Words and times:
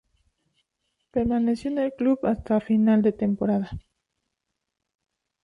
Permaneció 1.11 1.69
en 1.69 1.77
el 1.77 1.93
club 1.93 2.25
hasta 2.25 2.59
final 2.59 3.03
de 3.03 3.11
temporada. 3.11 3.69